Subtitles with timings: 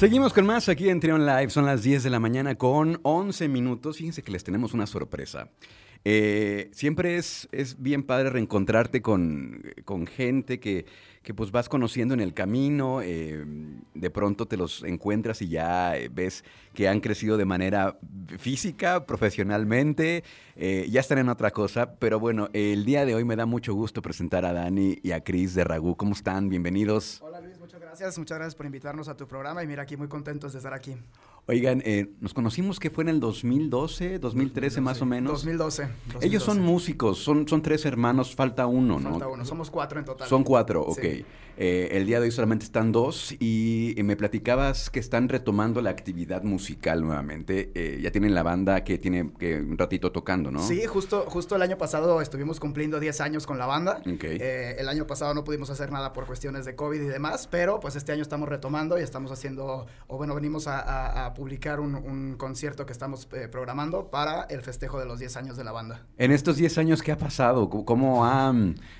[0.00, 1.50] Seguimos con más aquí en Trion Live.
[1.50, 3.98] Son las 10 de la mañana con 11 minutos.
[3.98, 5.50] Fíjense que les tenemos una sorpresa.
[6.06, 10.86] Eh, siempre es, es bien padre reencontrarte con, con gente que,
[11.22, 13.44] que, pues vas conociendo en el camino, eh,
[13.92, 17.98] de pronto te los encuentras y ya eh, ves que han crecido de manera
[18.38, 20.24] física, profesionalmente,
[20.56, 23.74] eh, ya están en otra cosa, pero bueno, el día de hoy me da mucho
[23.74, 25.94] gusto presentar a Dani y a Cris de Ragú.
[25.94, 26.48] ¿Cómo están?
[26.48, 27.22] Bienvenidos.
[27.90, 30.72] Gracias, muchas gracias por invitarnos a tu programa y mira aquí muy contentos de estar
[30.72, 30.96] aquí.
[31.46, 35.32] Oigan, eh, nos conocimos que fue en el 2012, 2013 más o menos.
[35.32, 36.26] 2012, 2012.
[36.26, 39.10] Ellos son músicos, son, son tres hermanos, falta uno, ¿no?
[39.10, 40.28] Falta uno, somos cuatro en total.
[40.28, 41.00] Son cuatro, ok.
[41.00, 41.24] Sí.
[41.62, 45.82] Eh, el día de hoy solamente están dos y, y me platicabas que están retomando
[45.82, 47.70] la actividad musical nuevamente.
[47.74, 50.66] Eh, ya tienen la banda que tiene que un ratito tocando, ¿no?
[50.66, 54.00] Sí, justo, justo el año pasado estuvimos cumpliendo 10 años con la banda.
[54.06, 54.24] Ok.
[54.24, 57.78] Eh, el año pasado no pudimos hacer nada por cuestiones de COVID y demás, pero
[57.78, 61.80] pues este año estamos retomando y estamos haciendo, o bueno, venimos a, a- a publicar
[61.80, 65.64] un, un concierto que estamos eh, programando para el festejo de los 10 años de
[65.64, 66.06] la banda.
[66.18, 67.70] En estos 10 años, ¿qué ha pasado?
[67.70, 68.52] ¿Cómo- ¿Cómo ha,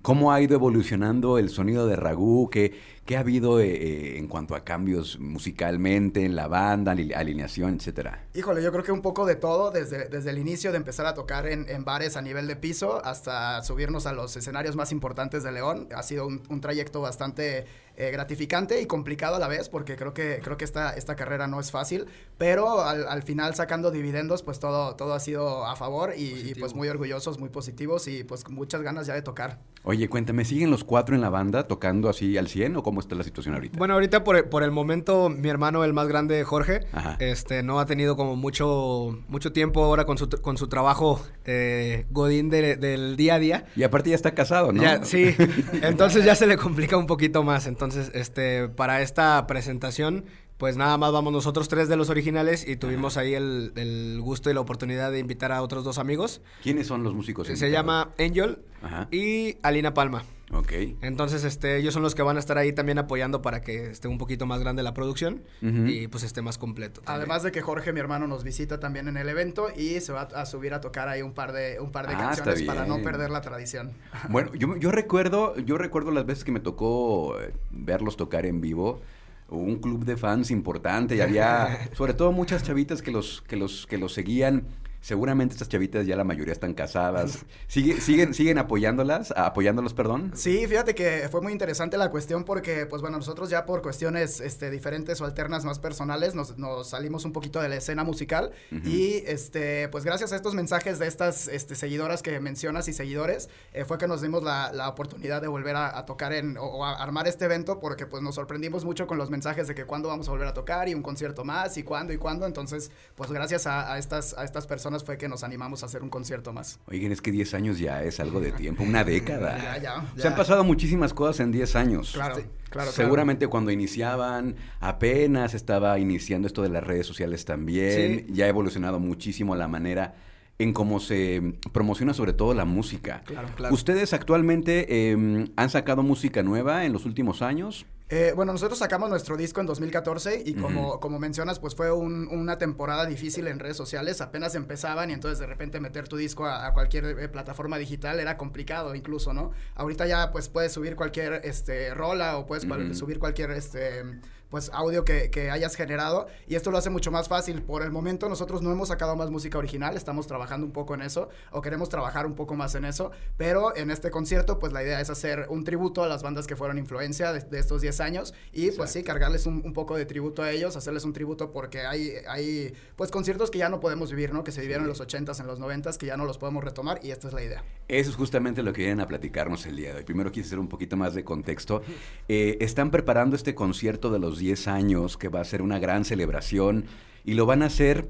[0.00, 2.48] cómo ha ido evolucionando el sonido de Ragú?
[2.48, 2.72] ¿Qué,
[3.04, 7.74] qué ha habido eh, eh, en cuanto a cambios musicalmente en la banda, ali- alineación,
[7.74, 8.24] etcétera?
[8.32, 11.12] Híjole, yo creo que un poco de todo, desde, desde el inicio de empezar a
[11.12, 15.42] tocar en, en bares a nivel de piso hasta subirnos a los escenarios más importantes
[15.42, 15.88] de León.
[15.94, 20.14] Ha sido un, un trayecto bastante eh, gratificante y complicado a la vez, porque creo
[20.14, 22.06] que, creo que esta, esta carrera no es fácil,
[22.38, 26.54] pero al, al final sacando dividendos, pues todo, todo ha sido a favor y, y,
[26.54, 29.58] pues muy orgullosos, muy positivos y pues con muchas ganas ya de tocar.
[29.84, 33.14] Oye, cuéntame, ¿siguen los cuatro en la banda tocando así al 100 o cómo está
[33.16, 33.76] la situación ahorita?
[33.78, 37.16] Bueno, ahorita por, por el momento, mi hermano, el más grande, Jorge, Ajá.
[37.18, 42.06] este, no ha tenido como mucho, mucho tiempo ahora con su, con su trabajo eh,
[42.10, 43.64] godín de- del día a día.
[43.74, 44.80] Y aparte ya está casado, ¿no?
[44.82, 45.34] Ya, sí,
[45.82, 47.66] entonces ya se le complica un poquito más.
[47.66, 47.81] Entonces,
[48.14, 50.24] este, para esta presentación,
[50.58, 54.48] pues nada más vamos nosotros tres de los originales y tuvimos ahí el, el gusto
[54.50, 56.40] y la oportunidad de invitar a otros dos amigos.
[56.62, 57.46] ¿Quiénes son los músicos?
[57.48, 57.72] Se invitados?
[57.72, 59.08] llama Angel Ajá.
[59.10, 60.22] y Alina Palma.
[60.52, 60.72] Ok.
[61.00, 64.06] Entonces, este, ellos son los que van a estar ahí también apoyando para que esté
[64.08, 67.00] un poquito más grande la producción y pues esté más completo.
[67.00, 67.20] también.
[67.20, 70.22] Además de que Jorge, mi hermano, nos visita también en el evento y se va
[70.22, 73.00] a subir a tocar ahí un par de, un par de Ah, canciones para no
[73.02, 73.92] perder la tradición.
[74.28, 78.60] Bueno, yo, yo recuerdo, yo recuerdo las veces que me tocó eh, verlos tocar en
[78.60, 79.00] vivo.
[79.48, 83.86] Un club de fans importante y había, sobre todo, muchas chavitas que los, que los,
[83.86, 84.64] que los seguían.
[85.02, 87.40] Seguramente estas chavitas ya la mayoría están casadas.
[87.68, 90.30] ¿Sigue- siguen, siguen apoyándolas, apoyándolos, perdón.
[90.34, 94.40] Sí, fíjate que fue muy interesante la cuestión porque, pues bueno, nosotros ya por cuestiones
[94.40, 98.52] este, diferentes o alternas más personales nos, nos salimos un poquito de la escena musical
[98.70, 98.88] Ujú.
[98.88, 103.48] y, este, pues gracias a estos mensajes de estas este, seguidoras que mencionas y seguidores,
[103.72, 106.62] eh, fue que nos dimos la, la oportunidad de volver a, a tocar en, o,
[106.62, 109.84] o a armar este evento porque pues nos sorprendimos mucho con los mensajes de que
[109.84, 112.92] cuándo vamos a volver a tocar y un concierto más y cuándo y cuándo, entonces,
[113.16, 116.10] pues gracias a, a estas, a estas personas fue que nos animamos a hacer un
[116.10, 116.78] concierto más.
[116.86, 119.58] Oigan, es que 10 años ya es algo de tiempo, una década.
[119.58, 122.12] Ya, ya, Se han pasado muchísimas cosas en 10 años.
[122.12, 122.40] Claro, Sí.
[122.42, 122.92] claro, claro.
[122.92, 128.26] Seguramente cuando iniciaban, apenas estaba iniciando esto de las redes sociales también.
[128.28, 128.32] Sí.
[128.34, 130.14] Ya ha evolucionado muchísimo la manera
[130.58, 133.22] en cómo se promociona sobre todo la música.
[133.24, 133.74] Claro, claro.
[133.74, 137.86] ¿Ustedes actualmente eh, han sacado música nueva en los últimos años?
[138.14, 142.28] Eh, bueno, nosotros sacamos nuestro disco en 2014 y como, como mencionas, pues fue un-
[142.28, 146.44] una temporada difícil en redes sociales, apenas empezaban y entonces de repente meter tu disco
[146.44, 149.52] a, a cualquier eh, plataforma digital era complicado incluso, ¿no?
[149.76, 154.04] Ahorita ya pues puedes subir cualquier este, rola o puedes subir cualquier este,
[154.52, 157.62] pues audio que, que hayas generado y esto lo hace mucho más fácil.
[157.62, 161.00] Por el momento nosotros no hemos sacado más música original, estamos trabajando un poco en
[161.00, 164.82] eso o queremos trabajar un poco más en eso, pero en este concierto pues la
[164.82, 168.00] idea es hacer un tributo a las bandas que fueron influencia de, de estos 10
[168.00, 171.50] años y pues sí, cargarles un, un poco de tributo a ellos, hacerles un tributo
[171.50, 174.44] porque hay, hay pues conciertos que ya no podemos vivir, ¿no?
[174.44, 177.00] Que se vivieron en los 80s, en los 90s, que ya no los podemos retomar
[177.02, 177.64] y esta es la idea.
[177.88, 180.04] Eso es justamente lo que vienen a platicarnos el día de hoy.
[180.04, 181.82] Primero quise hacer un poquito más de contexto.
[182.28, 186.04] Eh, están preparando este concierto de los 10 años que va a ser una gran
[186.04, 186.84] celebración
[187.24, 188.08] y lo van a hacer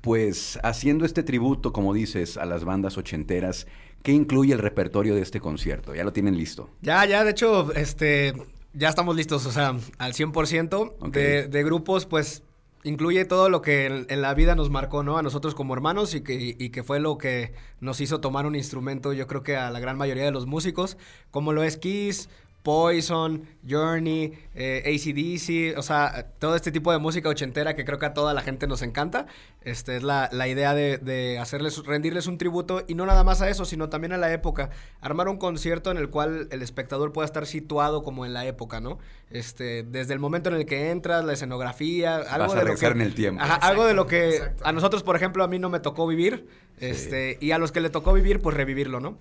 [0.00, 3.66] pues haciendo este tributo, como dices, a las bandas ochenteras.
[4.02, 5.94] ¿Qué incluye el repertorio de este concierto?
[5.94, 6.68] Ya lo tienen listo.
[6.82, 8.34] Ya, ya, de hecho, este,
[8.74, 11.08] ya estamos listos, o sea, al 100% Ok.
[11.14, 12.42] de, de grupos, pues
[12.82, 15.16] incluye todo lo que en, en la vida nos marcó, ¿no?
[15.16, 18.56] A nosotros como hermanos y que, y que fue lo que nos hizo tomar un
[18.56, 20.98] instrumento, yo creo que a la gran mayoría de los músicos,
[21.30, 22.28] como lo es Kiss,
[22.64, 28.06] Poison, Journey, eh, ACDC, o sea, todo este tipo de música ochentera que creo que
[28.06, 29.26] a toda la gente nos encanta.
[29.60, 33.42] Este, es la, la idea de, de, hacerles, rendirles un tributo y no nada más
[33.42, 34.70] a eso, sino también a la época.
[35.02, 38.80] Armar un concierto en el cual el espectador pueda estar situado como en la época,
[38.80, 38.98] ¿no?
[39.28, 42.76] Este, desde el momento en el que entras, la escenografía, algo Vas a de lo
[42.78, 43.42] que, en el tiempo.
[43.42, 46.48] Ajá, algo de lo que a nosotros, por ejemplo, a mí no me tocó vivir,
[46.78, 46.86] sí.
[46.86, 49.18] este, y a los que le tocó vivir, pues revivirlo, ¿no?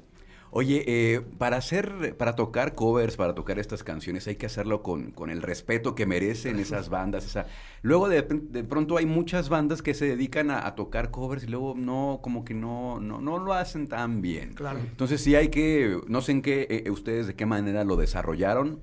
[0.56, 5.10] Oye, eh, para hacer, para tocar covers, para tocar estas canciones, hay que hacerlo con,
[5.10, 7.26] con el respeto que merecen esas bandas.
[7.26, 7.48] Esa...
[7.82, 11.48] Luego de, de, pronto hay muchas bandas que se dedican a, a, tocar covers y
[11.48, 14.54] luego no, como que no, no, no lo hacen tan bien.
[14.54, 14.78] Claro.
[14.78, 18.80] Entonces sí hay que, no sé en qué, eh, ustedes de qué manera lo desarrollaron.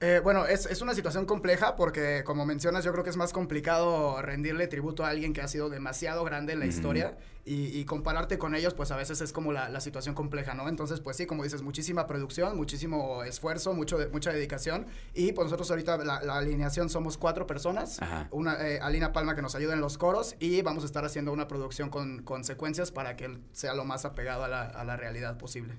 [0.00, 3.32] Eh, bueno, es, es, una situación compleja porque, como mencionas, yo creo que es más
[3.32, 6.72] complicado rendirle tributo a alguien que ha sido demasiado grande en la uh -huh.
[6.72, 7.16] historia
[7.46, 10.68] y, y, compararte con ellos, pues a veces es como la, la, situación compleja, ¿no?
[10.68, 15.46] Entonces, pues sí, como dices, muchísima producción, muchísimo esfuerzo, mucho de, mucha dedicación y pues
[15.46, 18.28] nosotros ahorita la, la alineación somos cuatro personas, Ajá.
[18.32, 21.32] una eh, Alina Palma que nos ayuda en los coros y vamos a estar haciendo
[21.32, 24.96] una producción con, con secuencias para que sea lo más apegado a la, a la
[24.96, 25.78] realidad posible.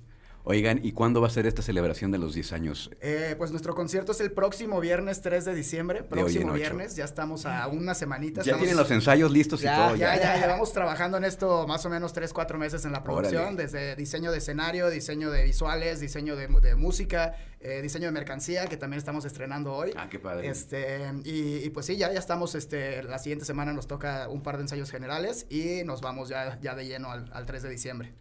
[0.50, 2.90] Oigan, ¿y cuándo va a ser esta celebración de los 10 años?
[3.02, 6.04] Eh, pues nuestro concierto es el próximo viernes 3 de diciembre.
[6.04, 8.36] Próximo de viernes, ya estamos a una semanita.
[8.36, 8.62] Ya estamos...
[8.62, 9.96] tienen los ensayos listos ya, y todo.
[9.98, 13.04] Ya, ya, ya, llevamos trabajando en esto más o menos 3, 4 meses en la
[13.04, 13.64] producción, Órale.
[13.64, 18.68] desde diseño de escenario, diseño de visuales, diseño de, de música, eh, diseño de mercancía,
[18.68, 19.92] que también estamos estrenando hoy.
[19.98, 20.48] Ah, qué padre.
[20.48, 24.44] Este, y, y, pues sí, ya, ya estamos, este, la siguiente semana nos toca un
[24.44, 27.70] par de ensayos generales y nos vamos ya, ya de lleno al, al 3 de
[27.70, 28.14] diciembre.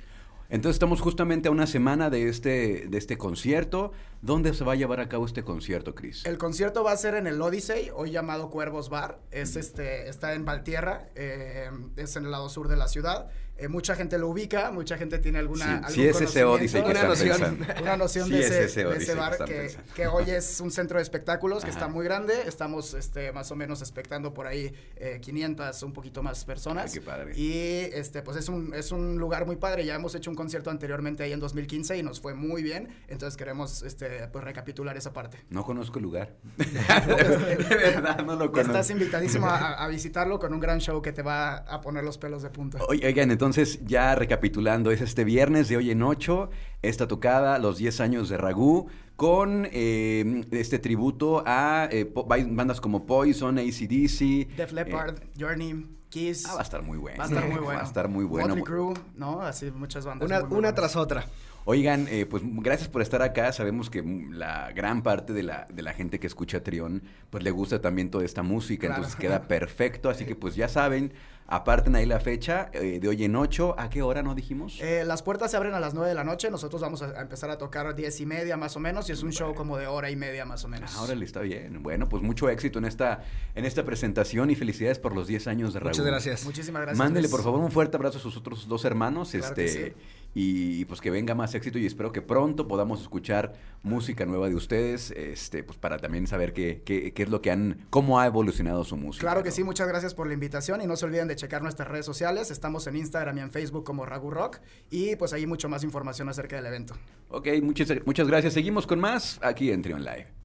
[0.48, 3.92] Entonces estamos justamente a una semana de este, de este concierto.
[4.22, 6.24] ¿Dónde se va a llevar a cabo este concierto, Cris?
[6.24, 9.20] El concierto va a ser en el Odyssey, hoy llamado Cuervos Bar.
[9.30, 13.28] Es, este, está en Valtierra, eh, es en el lado sur de la ciudad.
[13.58, 15.88] Eh, mucha gente lo ubica, mucha gente tiene alguna.
[15.88, 17.66] Sí, sí es ese Odyssey que una noción, pensando.
[17.82, 19.94] Una noción Sí de, es ese, de ese que bar que, pensando.
[19.94, 21.78] que hoy es un centro de espectáculos que Ajá.
[21.78, 22.34] está muy grande.
[22.46, 26.92] Estamos este, más o menos expectando por ahí eh, 500, un poquito más personas.
[26.92, 27.32] Ay, qué padre.
[27.34, 29.86] Y este, pues es un, es un lugar muy padre.
[29.86, 32.88] Ya hemos hecho un concierto anteriormente ahí en 2015 y nos fue muy bien.
[33.08, 35.38] Entonces queremos este, pues, recapitular esa parte.
[35.48, 36.36] No conozco el lugar.
[36.56, 38.60] de verdad, no lo conozco.
[38.60, 42.18] Estás invitadísimo a, a, visitarlo con un gran show que te va a poner los
[42.18, 42.80] pelos de punta.
[42.88, 43.45] Oigan, entonces
[43.84, 46.50] ya recapitulando, es este viernes de hoy en 8,
[46.82, 53.06] esta tocada, los 10 años de Ragú, con eh, este tributo a eh, bandas como
[53.06, 54.56] Poison, ACDC.
[54.56, 55.86] Def Leppard, eh, Journey.
[56.08, 56.46] Kiss.
[56.46, 57.18] Ah, va a estar muy bueno.
[57.18, 57.78] Va a estar muy bueno.
[57.78, 58.48] Va a estar muy bueno.
[58.48, 59.42] Motley Crue, ¿no?
[59.42, 60.28] Así muchas bandas.
[60.28, 61.26] Una, muy una tras otra.
[61.68, 63.50] Oigan, eh, pues gracias por estar acá.
[63.52, 67.50] Sabemos que la gran parte de la, de la gente que escucha Trión, pues le
[67.50, 69.02] gusta también toda esta música, claro.
[69.02, 70.08] entonces queda perfecto.
[70.08, 71.12] Así que pues ya saben,
[71.48, 73.74] aparten ahí la fecha eh, de hoy en 8.
[73.78, 74.78] ¿A qué hora no dijimos?
[74.80, 76.52] Eh, las puertas se abren a las 9 de la noche.
[76.52, 79.24] Nosotros vamos a, a empezar a tocar 10 y media más o menos y es
[79.24, 80.92] un show como de hora y media más o menos.
[80.94, 81.82] Ah, órale, está bien.
[81.82, 83.24] Bueno, pues mucho éxito en esta,
[83.56, 85.90] en esta presentación y felicidades por los 10 años de Raúl.
[85.90, 86.44] Muchas gracias.
[86.44, 86.98] Muchísimas gracias.
[86.98, 89.32] Mándele por favor un fuerte abrazo a sus otros dos hermanos.
[89.32, 89.92] Claro este, sí.
[90.38, 94.54] Y pues que venga más éxito y espero que pronto podamos escuchar música nueva de
[94.54, 98.26] ustedes, este, pues para también saber qué, qué, qué es lo que han, cómo ha
[98.26, 99.22] evolucionado su música.
[99.22, 99.54] Claro que ¿no?
[99.54, 102.50] sí, muchas gracias por la invitación y no se olviden de checar nuestras redes sociales.
[102.50, 104.58] Estamos en Instagram y en Facebook como Ragu Rock
[104.90, 106.94] y pues ahí mucho más información acerca del evento.
[107.30, 108.52] Ok, muchas, muchas gracias.
[108.52, 110.26] Seguimos con más aquí en Trion Live.